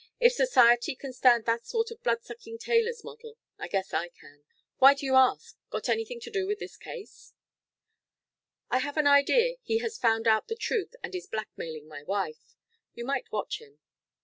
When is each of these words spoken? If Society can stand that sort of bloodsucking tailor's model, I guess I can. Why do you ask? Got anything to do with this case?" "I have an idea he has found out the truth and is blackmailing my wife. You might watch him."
If 0.19 0.33
Society 0.33 0.95
can 0.95 1.13
stand 1.13 1.45
that 1.45 1.67
sort 1.67 1.91
of 1.91 2.01
bloodsucking 2.01 2.57
tailor's 2.57 3.03
model, 3.03 3.37
I 3.59 3.67
guess 3.67 3.93
I 3.93 4.09
can. 4.09 4.43
Why 4.79 4.95
do 4.95 5.05
you 5.05 5.13
ask? 5.13 5.59
Got 5.69 5.89
anything 5.89 6.19
to 6.21 6.31
do 6.31 6.47
with 6.47 6.57
this 6.57 6.75
case?" 6.75 7.33
"I 8.71 8.79
have 8.79 8.97
an 8.97 9.05
idea 9.05 9.57
he 9.61 9.77
has 9.77 9.99
found 9.99 10.27
out 10.27 10.47
the 10.47 10.55
truth 10.55 10.95
and 11.03 11.13
is 11.13 11.27
blackmailing 11.27 11.87
my 11.87 12.01
wife. 12.01 12.55
You 12.95 13.05
might 13.05 13.31
watch 13.31 13.59
him." 13.61 13.77